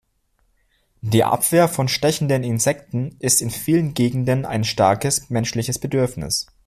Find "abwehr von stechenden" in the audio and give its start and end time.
1.23-2.43